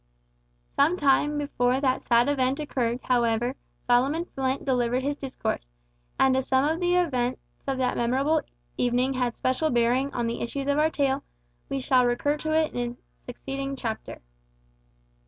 [0.71, 5.69] Some time before that sad event occurred, however, Solomon Flint delivered his discourse,
[6.19, 8.41] and as some of the events of that memorable
[8.79, 11.23] evening had special bearing on the issues of our tale,
[11.69, 14.21] we shall recur to it in a succeeding chapter.